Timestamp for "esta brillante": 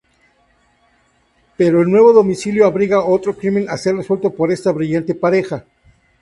4.51-5.13